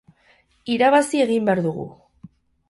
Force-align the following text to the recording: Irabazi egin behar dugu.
Irabazi 0.75 1.21
egin 1.27 1.45
behar 1.51 1.63
dugu. 1.67 1.87